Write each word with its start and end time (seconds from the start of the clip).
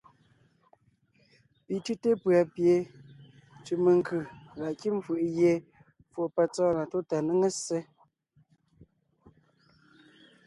Pi 1.65 1.75
tʉ́te 1.85 2.09
pʉ̀a 2.21 2.41
pie 2.53 2.73
ntsẅì 3.59 3.75
menkʉ̀ 3.83 4.21
la 4.59 4.67
kím 4.79 4.95
fʉʼ 5.05 5.21
gie 5.35 5.51
fùɔ 6.11 6.25
patsɔ́ɔn 6.35 6.75
la 6.77 6.83
tó 6.91 6.97
tà 7.09 7.17
néŋe 7.27 7.47
ssé. 7.57 7.79